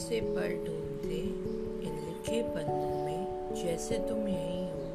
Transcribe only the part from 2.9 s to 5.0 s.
में जैसे तुम यही हो।